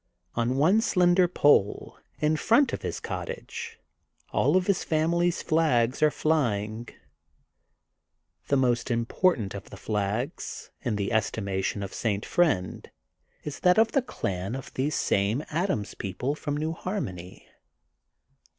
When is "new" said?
16.57-16.71